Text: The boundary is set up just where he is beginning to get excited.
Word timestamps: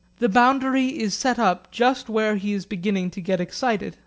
The 0.17 0.29
boundary 0.29 0.99
is 0.99 1.13
set 1.13 1.37
up 1.37 1.69
just 1.69 2.09
where 2.09 2.35
he 2.35 2.53
is 2.53 2.65
beginning 2.65 3.11
to 3.11 3.21
get 3.21 3.39
excited. 3.39 3.97